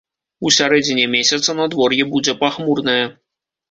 У 0.47 0.51
сярэдзіне 0.55 1.05
месяца 1.17 1.57
надвор'е 1.63 2.11
будзе 2.17 2.39
пахмурнае. 2.45 3.01